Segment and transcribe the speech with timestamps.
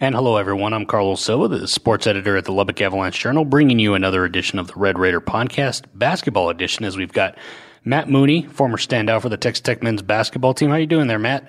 [0.00, 0.74] And hello, everyone.
[0.74, 4.60] I'm Carlos Silva, the sports editor at the Lubbock Avalanche Journal, bringing you another edition
[4.60, 7.36] of the Red Raider podcast, basketball edition, as we've got
[7.84, 10.70] Matt Mooney, former standout for the Texas Tech men's basketball team.
[10.70, 11.44] How you doing there, Matt?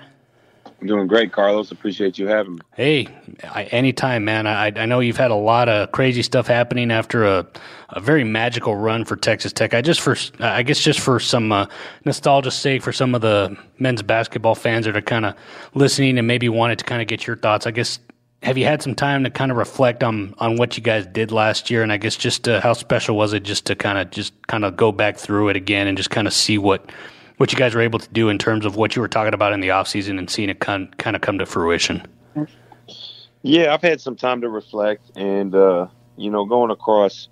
[0.66, 1.70] I'm doing great, Carlos.
[1.70, 2.60] Appreciate you having me.
[2.74, 3.06] Hey,
[3.44, 4.48] I, anytime, man.
[4.48, 7.46] I, I know you've had a lot of crazy stuff happening after a,
[7.90, 9.74] a very magical run for Texas Tech.
[9.74, 11.66] I just for I guess just for some uh,
[12.04, 15.36] nostalgia's sake, for some of the men's basketball fans that are kind of
[15.74, 17.68] listening and maybe wanted to kind of get your thoughts.
[17.68, 18.00] I guess
[18.42, 21.30] have you had some time to kind of reflect on on what you guys did
[21.30, 21.82] last year?
[21.82, 24.64] And i guess just uh, how special was it just to kind of just kind
[24.64, 26.90] of go back through it again and just kind of see what
[27.36, 29.52] what you guys were able to do in terms of what you were talking about
[29.52, 32.06] in the off season and seeing it kind kind of come to fruition?
[33.42, 35.86] Yeah i've had some time to reflect and uh,
[36.16, 37.28] you know going across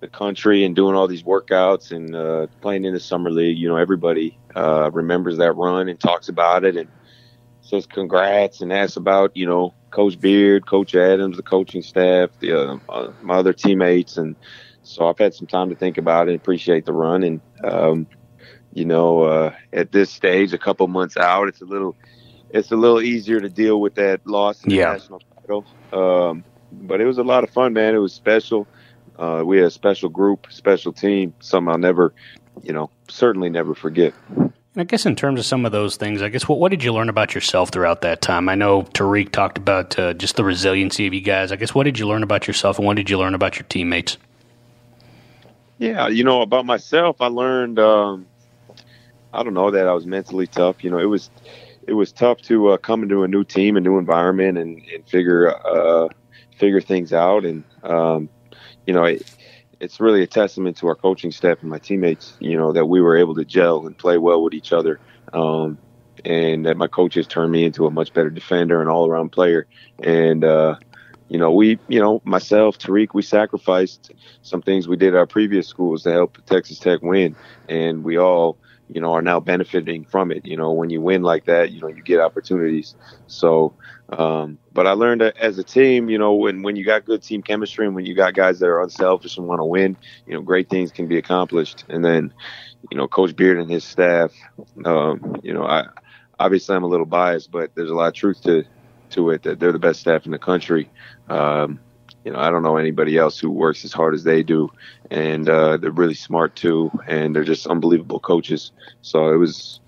[0.00, 3.68] the country and doing all these workouts and uh, playing in the summer league you
[3.68, 6.88] know everybody uh, remembers that run and talks about it and
[7.62, 12.52] says congrats and asks about you know Coach Beard, Coach Adams, the coaching staff, the
[12.52, 14.34] uh, my other teammates, and
[14.82, 16.34] so I've had some time to think about it.
[16.34, 18.08] Appreciate the run, and um,
[18.72, 21.94] you know, uh, at this stage, a couple months out, it's a little
[22.50, 25.64] it's a little easier to deal with that loss in the national title.
[25.92, 27.94] Um, but it was a lot of fun, man.
[27.94, 28.66] It was special.
[29.16, 32.14] Uh, we had a special group, special team, something I'll never,
[32.64, 34.12] you know, certainly never forget.
[34.74, 36.82] And I guess in terms of some of those things, I guess what what did
[36.82, 38.48] you learn about yourself throughout that time?
[38.48, 41.52] I know Tariq talked about uh, just the resiliency of you guys.
[41.52, 43.66] I guess what did you learn about yourself, and what did you learn about your
[43.68, 44.18] teammates?
[45.78, 47.78] Yeah, you know about myself, I learned.
[47.78, 48.26] Um,
[49.32, 50.82] I don't know that I was mentally tough.
[50.82, 51.30] You know, it was
[51.86, 55.06] it was tough to uh, come into a new team, a new environment, and, and
[55.08, 56.08] figure uh,
[56.56, 57.44] figure things out.
[57.44, 58.28] And um,
[58.86, 59.16] you know,
[59.84, 63.00] it's really a testament to our coaching staff and my teammates, you know, that we
[63.00, 64.98] were able to gel and play well with each other.
[65.32, 65.78] Um,
[66.24, 69.66] and that my coaches turned me into a much better defender and all around player.
[70.02, 70.76] And, uh,
[71.28, 75.26] you know, we, you know, myself, Tariq, we sacrificed some things we did at our
[75.26, 77.36] previous schools to help Texas Tech win.
[77.68, 78.56] And we all,
[78.88, 80.44] you know, are now benefiting from it.
[80.46, 82.94] You know, when you win like that, you know, you get opportunities.
[83.26, 83.74] So,
[84.10, 87.22] um, but I learned that as a team, you know, when, when you got good
[87.22, 89.96] team chemistry and when you got guys that are unselfish and want to win,
[90.26, 91.84] you know, great things can be accomplished.
[91.88, 92.32] And then,
[92.90, 94.32] you know, Coach Beard and his staff,
[94.84, 95.86] um, you know, I
[96.38, 98.64] obviously I'm a little biased, but there's a lot of truth to
[99.10, 100.90] to it that they're the best staff in the country.
[101.28, 101.80] Um,
[102.24, 104.70] you know, I don't know anybody else who works as hard as they do,
[105.10, 108.72] and uh, they're really smart too, and they're just unbelievable coaches.
[109.02, 109.80] So it was,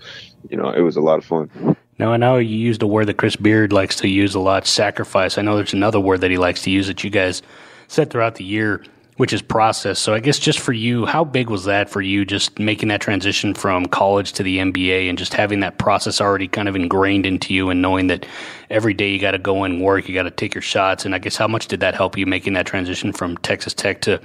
[0.50, 1.76] you know, it was a lot of fun.
[1.98, 4.66] Now I know you used a word that Chris Beard likes to use a lot,
[4.66, 5.38] sacrifice.
[5.38, 7.41] I know there's another word that he likes to use that you guys
[7.88, 8.84] said throughout the year,
[9.16, 9.99] which is process.
[9.99, 13.00] So I guess just for you, how big was that for you, just making that
[13.00, 17.25] transition from college to the NBA and just having that process already kind of ingrained
[17.25, 18.26] into you and knowing that
[18.71, 21.06] every day you got to go and work, you got to take your shots.
[21.06, 24.03] And I guess how much did that help you making that transition from Texas Tech
[24.03, 24.21] to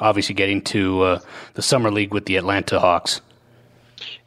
[0.00, 1.20] obviously getting to uh,
[1.54, 3.22] the summer league with the Atlanta Hawks?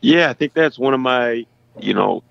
[0.02, 1.46] Yeah, I think that's one of my,
[1.80, 2.24] you know,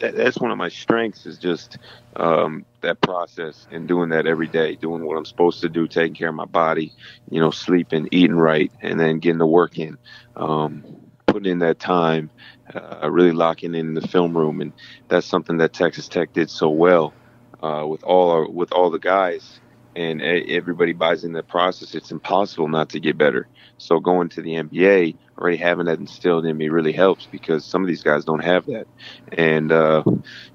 [0.00, 1.78] that, that's one of my strengths is just
[2.16, 6.14] um, that process and doing that every day, doing what I'm supposed to do, taking
[6.14, 6.92] care of my body,
[7.30, 9.98] you know, sleeping, eating right, and then getting the work in,
[10.36, 10.84] um,
[11.26, 12.30] putting in that time,
[12.74, 14.72] uh, really locking in the film room, and
[15.08, 17.14] that's something that Texas Tech did so well
[17.62, 19.60] uh, with all our, with all the guys
[19.98, 23.48] and everybody buys in the process, it's impossible not to get better.
[23.78, 27.82] So going to the NBA, already having that instilled in me really helps because some
[27.82, 28.86] of these guys don't have that.
[29.32, 30.04] And, uh,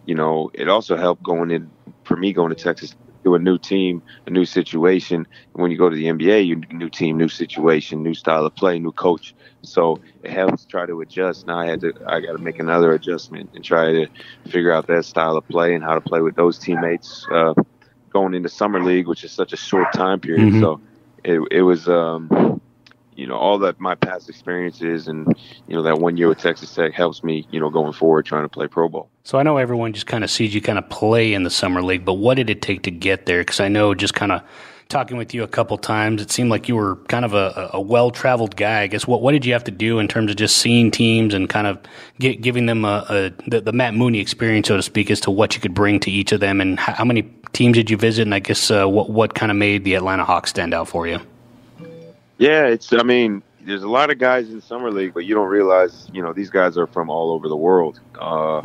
[0.05, 1.69] you know, it also helped going in,
[2.05, 2.95] for me going to Texas
[3.25, 5.17] to a new team, a new situation.
[5.53, 8.55] And when you go to the NBA, you new team, new situation, new style of
[8.55, 9.35] play, new coach.
[9.63, 11.47] So it helps try to adjust.
[11.47, 14.07] Now I had to, I got to make another adjustment and try to
[14.47, 17.25] figure out that style of play and how to play with those teammates.
[17.31, 17.53] Uh,
[18.13, 20.53] going into summer league, which is such a short time period.
[20.53, 20.61] Mm-hmm.
[20.61, 20.81] So
[21.23, 22.61] it, it was, um,
[23.15, 25.27] you know, all that my past experiences and,
[25.67, 28.43] you know, that one year with Texas Tech helps me, you know, going forward trying
[28.43, 29.09] to play pro Bowl.
[29.23, 31.81] So I know everyone just kind of sees you kind of play in the summer
[31.81, 33.41] league, but what did it take to get there?
[33.41, 34.41] Because I know just kind of
[34.89, 37.81] talking with you a couple times, it seemed like you were kind of a, a
[37.81, 38.81] well traveled guy.
[38.81, 41.33] I guess what what did you have to do in terms of just seeing teams
[41.33, 41.79] and kind of
[42.19, 45.31] get, giving them a, a the, the, Matt Mooney experience, so to speak, as to
[45.31, 47.97] what you could bring to each of them, and how, how many teams did you
[47.97, 48.23] visit?
[48.23, 51.07] And I guess uh, what what kind of made the Atlanta Hawks stand out for
[51.07, 51.19] you?
[52.37, 52.91] Yeah, it's.
[52.93, 56.21] I mean, there's a lot of guys in summer league, but you don't realize, you
[56.21, 57.99] know, these guys are from all over the world.
[58.19, 58.61] Uh,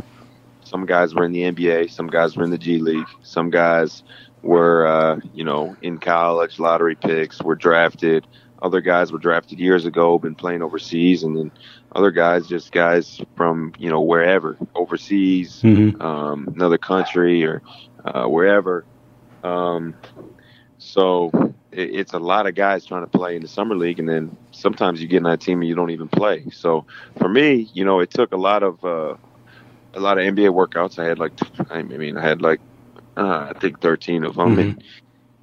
[0.65, 4.03] some guys were in the NBA, some guys were in the G League, some guys
[4.43, 8.27] were, uh, you know, in college, lottery picks, were drafted.
[8.61, 11.53] Other guys were drafted years ago, been playing overseas, and then
[11.93, 16.01] other guys, just guys from, you know, wherever, overseas, mm-hmm.
[16.03, 17.63] um, another country, or
[18.05, 18.85] uh, wherever.
[19.45, 19.95] Um,
[20.79, 21.31] so
[21.71, 24.37] it, it's a lot of guys trying to play in the summer league, and then
[24.51, 26.47] sometimes you get in that team and you don't even play.
[26.51, 26.85] So
[27.17, 29.15] for me, you know, it took a lot of uh,
[29.95, 30.99] a lot of NBA workouts.
[30.99, 31.33] I had like,
[31.71, 32.61] I mean, I had like,
[33.19, 34.61] uh, I think 13 of them, mm-hmm.
[34.61, 34.85] and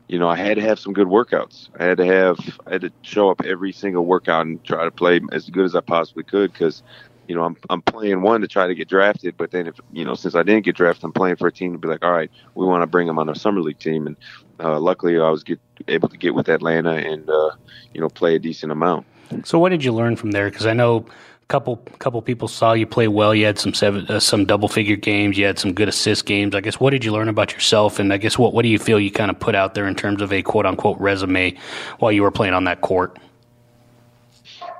[0.07, 1.69] you know, I had to have some good workouts.
[1.79, 2.37] I had to have,
[2.67, 5.75] I had to show up every single workout and try to play as good as
[5.75, 6.83] I possibly could because
[7.27, 10.05] you know, I'm I'm playing one to try to get drafted, but then if you
[10.05, 12.11] know, since I didn't get drafted, I'm playing for a team to be like, all
[12.11, 14.15] right, we want to bring him on our summer league team, and
[14.59, 17.51] uh, luckily I was get, able to get with Atlanta and uh,
[17.93, 19.05] you know play a decent amount.
[19.43, 20.49] So what did you learn from there?
[20.49, 21.03] Because I know a
[21.47, 23.35] couple couple people saw you play well.
[23.35, 25.37] You had some seven uh, some double figure games.
[25.37, 26.55] You had some good assist games.
[26.55, 27.99] I guess what did you learn about yourself?
[27.99, 29.95] And I guess what what do you feel you kind of put out there in
[29.95, 31.55] terms of a quote unquote resume
[31.99, 33.17] while you were playing on that court?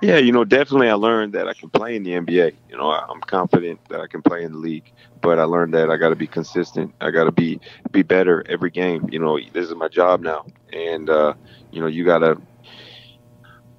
[0.02, 2.54] Yeah, you know, definitely I learned that I can play in the NBA.
[2.70, 4.92] You know, I'm confident that I can play in the league,
[5.22, 6.94] but I learned that I got to be consistent.
[7.00, 7.60] I got to be
[7.92, 9.08] be better every game.
[9.10, 11.34] You know, this is my job now, and uh,
[11.72, 12.40] you know, you got to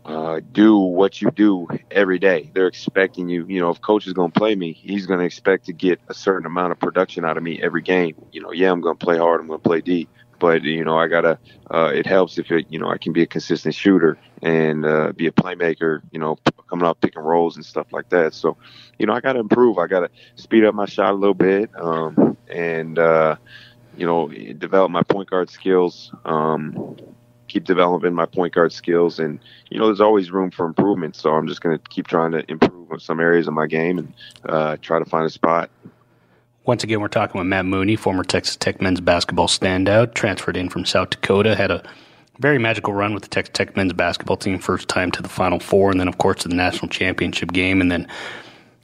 [0.07, 2.51] uh, do what you do every day.
[2.55, 3.45] They're expecting you.
[3.47, 6.01] You know, if coach is going to play me, he's going to expect to get
[6.09, 8.15] a certain amount of production out of me every game.
[8.33, 9.41] You know, yeah, I'm going to play hard.
[9.41, 10.09] I'm going to play D,
[10.39, 11.39] but you know I gotta.
[11.69, 15.13] Uh, it helps if it, you know I can be a consistent shooter and uh,
[15.13, 16.01] be a playmaker.
[16.13, 16.39] You know,
[16.69, 18.35] coming off pick and rolls and stuff like that.
[18.35, 18.57] So,
[18.99, 19.79] you know, I gotta improve.
[19.79, 23.37] I gotta speed up my shot a little bit, um, and uh,
[23.97, 26.13] you know, develop my point guard skills.
[26.25, 26.97] Um,
[27.57, 31.17] keep developing my point guard skills, and you know, there's always room for improvement.
[31.17, 34.13] So I'm just gonna keep trying to improve on some areas of my game and
[34.47, 35.71] uh, try to find a spot.
[36.67, 40.69] Once again, we're talking with Matt Mooney, former Texas Tech men's basketball standout, transferred in
[40.69, 41.83] from South Dakota, had a
[42.41, 45.59] very magical run with the Texas Tech men's basketball team, first time to the Final
[45.59, 48.07] Four, and then, of course, to the national championship game, and then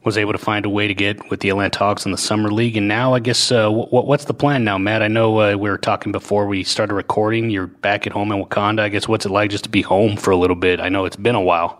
[0.04, 2.50] was able to find a way to get with the Atlanta Hawks in the summer
[2.50, 2.76] league.
[2.76, 5.02] And now, I guess, uh, what, what's the plan now, Matt?
[5.02, 7.50] I know uh, we were talking before we started recording.
[7.50, 8.82] You're back at home in Wauconda.
[8.82, 10.80] I guess what's it like just to be home for a little bit?
[10.80, 11.78] I know it's been a while.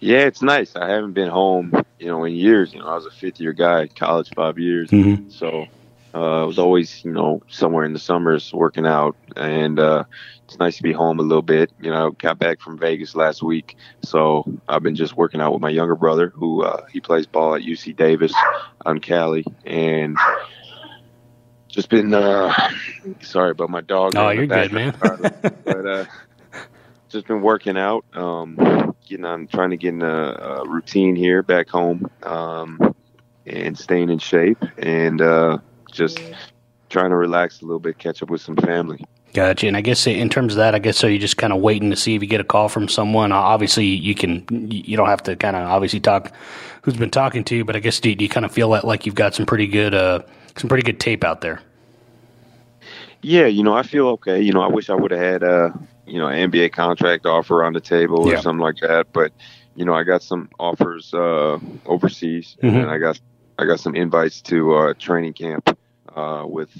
[0.00, 0.74] Yeah, it's nice.
[0.76, 2.72] I haven't been home, you know, in years.
[2.72, 5.28] You know, I was a fifth year guy, college five years, mm-hmm.
[5.28, 5.66] so
[6.14, 10.04] uh, I was always, you know, somewhere in the summers working out, and uh,
[10.50, 11.70] it's nice to be home a little bit.
[11.80, 15.62] You know, got back from Vegas last week, so I've been just working out with
[15.62, 18.34] my younger brother, who uh, he plays ball at UC Davis
[18.84, 20.18] on Cali, and
[21.68, 22.52] just been uh,
[23.20, 24.16] sorry about my dog.
[24.16, 24.96] Oh, you're good, man.
[25.00, 26.04] but uh,
[27.08, 28.04] just been working out.
[28.12, 32.92] Um, getting on, trying to get in a, a routine here back home, um,
[33.46, 35.58] and staying in shape, and uh,
[35.92, 36.20] just
[36.88, 39.04] trying to relax a little bit, catch up with some family.
[39.32, 39.68] Gotcha.
[39.68, 41.06] And I guess in terms of that, I guess so.
[41.06, 43.30] You're just kind of waiting to see if you get a call from someone.
[43.30, 44.44] Obviously, you can.
[44.70, 46.32] You don't have to kind of obviously talk
[46.82, 48.68] who's been talking to you, but I guess do you, do you kind of feel
[48.68, 50.22] like, like you've got some pretty good uh,
[50.56, 51.62] some pretty good tape out there?
[53.22, 54.40] Yeah, you know, I feel okay.
[54.40, 55.70] You know, I wish I would have had uh,
[56.06, 59.12] you know, NBA contract offer on the table or something like that.
[59.12, 59.32] But
[59.76, 62.76] you know, I got some offers uh, overseas, mm-hmm.
[62.76, 63.20] and I got
[63.58, 65.78] I got some invites to uh, training camp
[66.14, 66.70] uh, with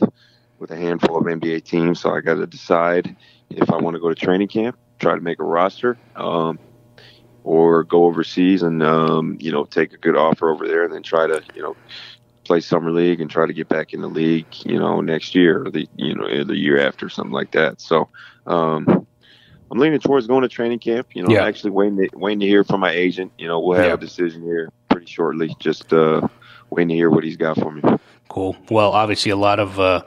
[0.60, 2.00] with a handful of NBA teams.
[2.00, 3.16] So I got to decide
[3.48, 6.58] if I want to go to training camp, try to make a roster, um,
[7.42, 11.02] or go overseas and um, you know take a good offer over there, and then
[11.02, 11.74] try to you know
[12.44, 15.64] play summer league and try to get back in the league, you know, next year
[15.64, 17.80] or the you know the year after, something like that.
[17.80, 18.08] So
[18.46, 19.06] um,
[19.70, 21.08] I'm leaning towards going to training camp.
[21.14, 21.44] You know, yeah.
[21.44, 23.32] actually waiting to, waiting to hear from my agent.
[23.38, 23.94] You know, we'll have yeah.
[23.94, 25.56] a decision here pretty shortly.
[25.58, 26.28] Just uh,
[26.68, 27.82] waiting to hear what he's got for me.
[28.28, 28.56] Cool.
[28.70, 30.02] Well, obviously a lot of uh,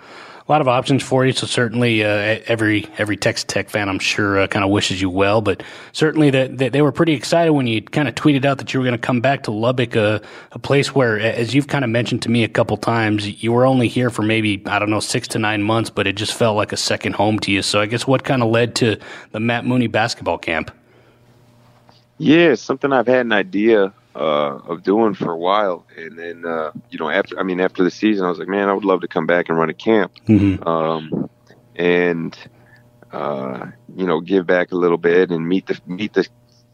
[0.47, 1.31] a lot of options for you.
[1.31, 5.09] So certainly, uh, every every Texas Tech fan, I'm sure, uh, kind of wishes you
[5.09, 5.41] well.
[5.41, 8.79] But certainly, that they, were pretty excited when you kind of tweeted out that you
[8.79, 10.21] were going to come back to Lubbock, a,
[10.51, 13.65] a place where, as you've kind of mentioned to me a couple times, you were
[13.65, 16.57] only here for maybe I don't know six to nine months, but it just felt
[16.57, 17.61] like a second home to you.
[17.61, 18.99] So I guess what kind of led to
[19.31, 20.71] the Matt Mooney basketball camp?
[22.17, 25.85] Yeah, something I've had an idea uh, of doing for a while.
[25.97, 28.69] And then, uh, you know, after, I mean, after the season, I was like, man,
[28.69, 30.13] I would love to come back and run a camp.
[30.27, 30.67] Mm-hmm.
[30.67, 31.29] Um,
[31.75, 32.37] and,
[33.11, 36.27] uh, you know, give back a little bit and meet the, meet the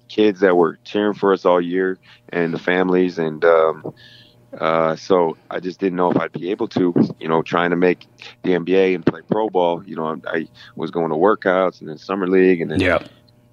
[0.07, 1.97] kids that were cheering for us all year
[2.29, 3.17] and the families.
[3.17, 3.93] And, um,
[4.57, 7.75] uh, so I just didn't know if I'd be able to, you know, trying to
[7.75, 8.07] make
[8.41, 9.83] the NBA and play pro ball.
[9.85, 13.07] You know, I, I was going to workouts and then summer league and then yeah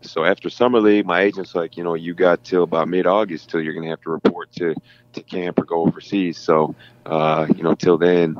[0.06, 3.50] so after summer league, my agent's like, you know, you got till about mid August
[3.50, 4.74] till you're gonna have to report to
[5.12, 6.38] to camp or go overseas.
[6.38, 8.36] So, uh, you know, till then,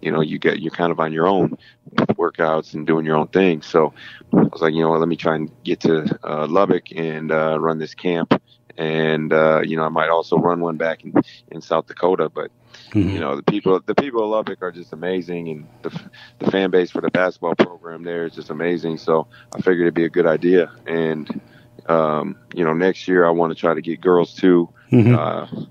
[0.00, 1.56] you know, you get you're kind of on your own
[1.90, 3.62] with workouts and doing your own thing.
[3.62, 3.94] So
[4.32, 7.58] I was like, you know, let me try and get to uh, Lubbock and uh,
[7.60, 8.40] run this camp.
[8.76, 11.14] And uh, you know, I might also run one back in,
[11.50, 12.50] in South Dakota, but
[12.92, 13.08] mm-hmm.
[13.08, 16.00] you know, the people the people of Lubbock are just amazing, and the
[16.38, 18.98] the fan base for the basketball program there is just amazing.
[18.98, 21.40] So I figured it'd be a good idea, and
[21.86, 24.68] um, you know, next year I want to try to get girls too.
[24.90, 25.14] Mm-hmm.
[25.14, 25.64] Uh,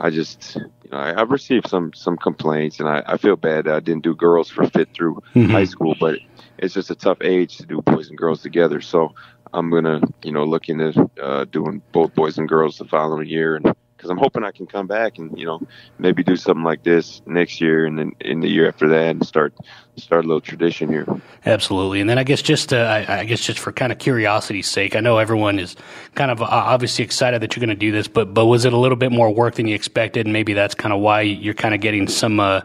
[0.00, 3.64] I just, you know, I, have received some some complaints, and I, I feel bad
[3.64, 5.50] that I didn't do girls for fit through mm-hmm.
[5.50, 6.18] high school, but
[6.58, 8.80] it's just a tough age to do boys and girls together.
[8.80, 9.14] So
[9.52, 13.56] I'm gonna, you know, look into uh, doing both boys and girls the following year,
[13.56, 15.60] and because I'm hoping I can come back and you know
[15.98, 19.26] maybe do something like this next year and then in the year after that and
[19.26, 19.52] start
[19.96, 21.04] start a little tradition here.
[21.44, 24.68] Absolutely, and then I guess just uh, I, I, guess just for kind of curiosity's
[24.68, 25.74] sake, I know everyone is
[26.14, 28.72] kind of uh, obviously excited that you're going to do this, but but was it
[28.72, 30.26] a little bit more work than you expected?
[30.26, 32.60] And maybe that's kind of why you're kind of getting some uh,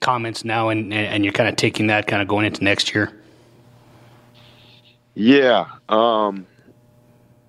[0.00, 3.12] comments now, and and you're kind of taking that kind of going into next year.
[5.14, 5.66] Yeah.
[5.88, 6.46] Um,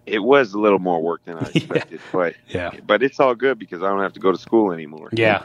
[0.08, 2.10] it was a little more work than I expected, yeah.
[2.12, 5.10] but yeah, but it's all good because I don't have to go to school anymore.
[5.12, 5.44] Yeah.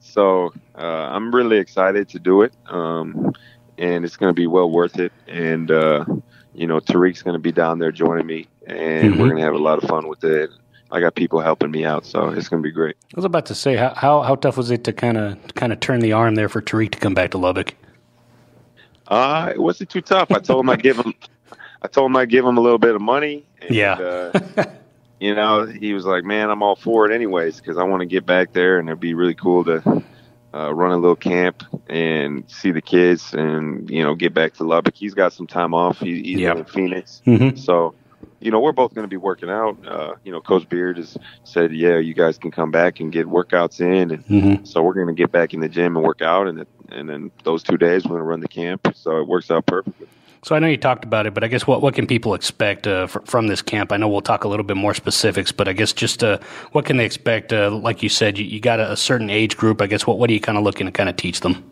[0.00, 3.32] So uh, I'm really excited to do it, um,
[3.78, 5.12] and it's going to be well worth it.
[5.28, 6.04] And uh,
[6.52, 9.20] you know, Tariq's going to be down there joining me, and mm-hmm.
[9.20, 10.50] we're going to have a lot of fun with it.
[10.90, 12.96] I got people helping me out, so it's going to be great.
[13.14, 15.72] I was about to say, how how, how tough was it to kind of kind
[15.72, 17.74] of turn the arm there for Tariq to come back to Lubbock?
[19.06, 20.30] Uh, it wasn't too tough.
[20.30, 21.14] I told him I'd give him
[21.82, 23.44] I told him I'd give him a little bit of money.
[23.60, 23.94] And, yeah.
[23.94, 24.64] uh,
[25.20, 28.06] you know, he was like, "Man, I'm all for it anyways because I want to
[28.06, 30.02] get back there and it'd be really cool to
[30.54, 34.64] uh, run a little camp and see the kids and you know get back to
[34.64, 34.94] Lubbock.
[34.94, 35.98] He's got some time off.
[35.98, 36.56] He, he's yep.
[36.56, 37.56] in Phoenix, mm-hmm.
[37.56, 37.94] so
[38.40, 39.76] you know we're both going to be working out.
[39.86, 43.26] Uh, you know, Coach Beard has said, "Yeah, you guys can come back and get
[43.26, 44.64] workouts in," and mm-hmm.
[44.64, 47.30] so we're going to get back in the gym and work out, and and then
[47.44, 48.92] those two days we're going to run the camp.
[48.94, 50.08] So it works out perfectly.
[50.44, 52.88] So I know you talked about it, but I guess what, what can people expect
[52.88, 53.92] uh, from this camp?
[53.92, 56.38] I know we'll talk a little bit more specifics, but I guess just uh,
[56.72, 57.52] what can they expect?
[57.52, 59.80] Uh, like you said, you, you got a, a, certain age group.
[59.80, 61.62] I guess what what are you kind of looking to kind of teach them?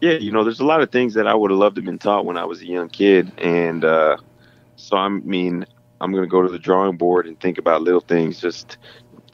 [0.00, 1.86] Yeah, you know, there's a lot of things that I would have loved to have
[1.86, 4.16] been taught when I was a young kid, and uh,
[4.74, 5.64] so I mean,
[6.00, 8.78] I'm going to go to the drawing board and think about little things, just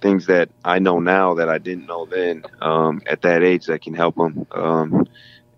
[0.02, 3.80] things that I know now that I didn't know then um, at that age that
[3.80, 4.46] can help them.
[4.52, 5.08] Um,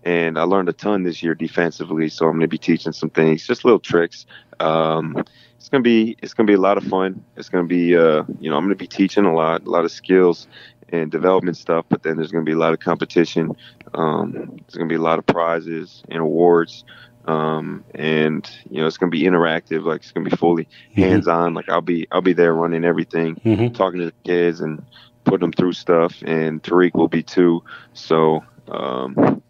[0.03, 2.09] and I learned a ton this year defensively.
[2.09, 4.25] So I'm going to be teaching some things, just little tricks.
[4.59, 5.23] Um,
[5.63, 7.23] it's gonna be it's gonna be a lot of fun.
[7.37, 9.93] It's gonna be uh, you know I'm gonna be teaching a lot, a lot of
[9.93, 10.45] skills
[10.89, 11.85] and development stuff.
[11.87, 13.55] But then there's gonna be a lot of competition.
[13.93, 16.83] Um, there's gonna be a lot of prizes and awards.
[17.25, 19.85] Um, and you know it's gonna be interactive.
[19.85, 21.01] Like it's gonna be fully mm-hmm.
[21.01, 21.53] hands on.
[21.53, 23.73] Like I'll be I'll be there running everything, mm-hmm.
[23.73, 24.83] talking to the kids and
[25.23, 26.13] putting them through stuff.
[26.25, 27.63] And Tariq will be too.
[27.93, 29.41] So um,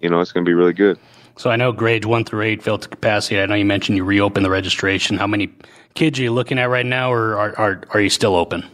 [0.00, 0.98] you know, it's going to be really good.
[1.36, 3.40] So I know grades one through eight filled to capacity.
[3.40, 5.16] I know you mentioned you reopened the registration.
[5.16, 5.52] How many
[5.94, 8.64] kids are you looking at right now, or are are, are you still open?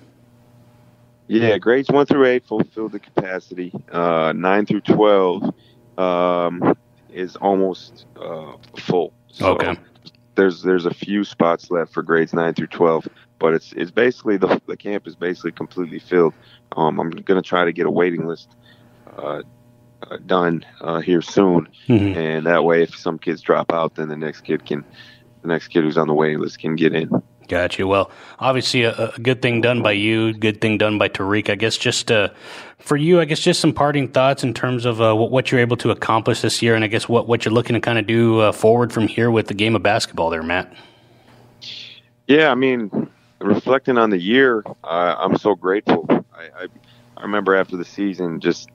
[1.26, 3.72] Yeah, grades one through eight fulfilled the capacity.
[3.90, 5.54] Uh, nine through twelve
[5.98, 6.76] um,
[7.12, 9.12] is almost uh, full.
[9.28, 9.76] So okay.
[10.36, 13.06] There's there's a few spots left for grades nine through twelve,
[13.38, 16.34] but it's it's basically the the camp is basically completely filled.
[16.76, 18.48] Um, I'm gonna try to get a waiting list
[19.16, 19.42] uh,
[20.26, 22.18] done uh, here soon, mm-hmm.
[22.18, 24.84] and that way, if some kids drop out, then the next kid can,
[25.42, 27.10] the next kid who's on the waiting list can get in.
[27.48, 27.86] Gotcha.
[27.86, 31.50] Well, obviously, a, a, good thing done by you, good thing done by Tariq.
[31.50, 32.30] I guess just uh,
[32.78, 35.60] for you, I guess just some parting thoughts in terms of uh, what, what, you're
[35.60, 38.06] able to accomplish this year, and I guess what, what you're looking to kind of
[38.06, 40.72] do uh, forward from here with the game of basketball there, Matt.
[42.26, 46.06] Yeah, I mean, reflecting on the year, I'm so grateful.
[46.32, 46.66] I, I,
[47.16, 48.70] I remember after the season just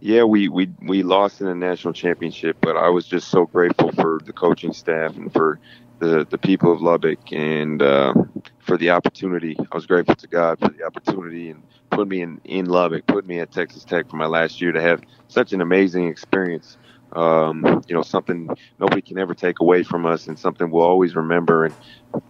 [0.00, 3.92] yeah, we, we we lost in the national championship, but I was just so grateful
[3.92, 5.58] for the coaching staff and for
[6.00, 8.12] the the people of Lubbock and uh,
[8.58, 9.56] for the opportunity.
[9.58, 13.26] I was grateful to God for the opportunity and put me in in Lubbock, put
[13.26, 16.76] me at Texas Tech for my last year to have such an amazing experience.
[17.12, 21.16] Um, you know, something nobody can ever take away from us, and something we'll always
[21.16, 21.64] remember.
[21.64, 21.76] And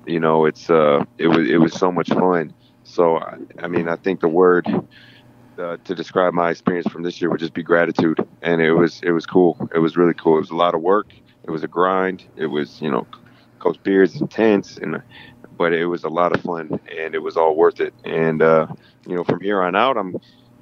[0.07, 2.55] you know, it's uh, it was it was so much fun.
[2.85, 4.69] So I, I mean, I think the word
[5.59, 9.01] uh, to describe my experience from this year would just be gratitude, and it was
[9.03, 9.57] it was cool.
[9.75, 10.37] It was really cool.
[10.37, 11.13] It was a lot of work.
[11.45, 12.25] It was a grind.
[12.37, 13.07] It was you know,
[13.59, 15.03] Coach Beard's intense, and
[15.57, 17.95] but it was a lot of fun, and it was all worth it.
[18.05, 18.67] And uh,
[19.07, 20.17] you know, from here on out, I'm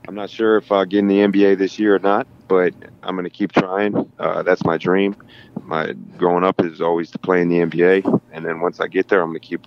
[0.06, 3.14] I'm not sure if I'll get in the NBA this year or not, but I'm
[3.14, 4.10] going to keep trying.
[4.18, 5.16] Uh, that's my dream.
[5.62, 9.08] My growing up is always to play in the NBA, and then once I get
[9.08, 9.66] there, I'm going to keep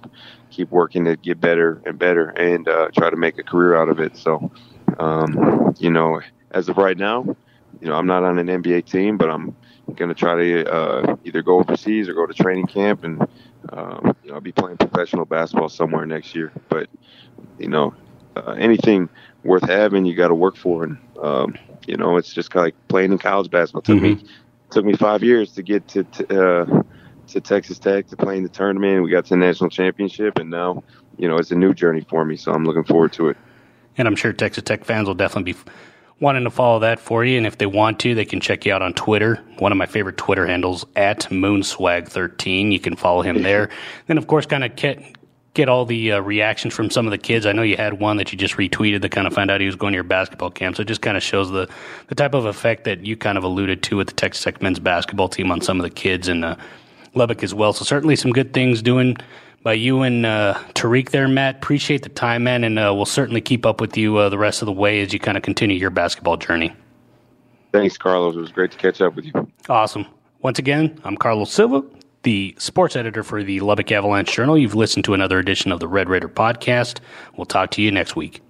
[0.49, 3.89] keep working to get better and better, and uh, try to make a career out
[3.89, 4.15] of it.
[4.15, 4.51] So
[4.97, 7.35] um, you know, as of right now,
[7.81, 9.55] you know, I'm not on an NBA team, but I'm
[9.95, 13.21] going to try to uh, either go overseas or go to training camp, and
[13.69, 16.51] um, you know, I'll be playing professional basketball somewhere next year.
[16.69, 16.89] But
[17.59, 17.93] you know,
[18.35, 19.09] uh, anything
[19.43, 20.83] worth having, you got to work for.
[20.83, 23.81] And um, you know, it's just kind of like playing in college basketball.
[23.81, 24.23] Took mm-hmm.
[24.23, 24.29] me
[24.69, 26.03] took me five years to get to.
[26.03, 26.83] to uh,
[27.27, 29.03] to Texas Tech to play in the tournament.
[29.03, 30.83] We got to the national championship, and now,
[31.17, 32.37] you know, it's a new journey for me.
[32.37, 33.37] So I'm looking forward to it.
[33.97, 35.59] And I'm sure Texas Tech fans will definitely be
[36.19, 37.37] wanting to follow that for you.
[37.37, 39.43] And if they want to, they can check you out on Twitter.
[39.59, 42.71] One of my favorite Twitter handles at Moonswag13.
[42.71, 43.69] You can follow him there.
[44.07, 45.01] then, of course, kind of get
[45.53, 47.47] get all the uh, reactions from some of the kids.
[47.47, 49.65] I know you had one that you just retweeted that kind of found out he
[49.65, 50.75] was going to your basketball camp.
[50.75, 51.67] So it just kind of shows the
[52.07, 54.79] the type of effect that you kind of alluded to with the Texas Tech men's
[54.79, 56.45] basketball team on some of the kids and.
[56.45, 56.55] Uh,
[57.17, 57.73] Lubbock as well.
[57.73, 59.17] So certainly some good things doing
[59.71, 61.57] you and uh, Tariq there, Matt.
[61.57, 64.61] Appreciate the time, man, and uh, we'll certainly keep up with you uh, the rest
[64.61, 66.73] of the way as you kind of continue your basketball journey.
[67.71, 68.35] Thanks, Carlos.
[68.35, 69.51] It was great to catch up with you.
[69.69, 70.05] Awesome.
[70.41, 71.83] Once again, I'm Carlos Silva,
[72.23, 74.57] the sports editor for the Lubbock Avalanche Journal.
[74.57, 76.99] You've listened to another edition of the Red Raider podcast.
[77.35, 78.41] We'll talk to you next week.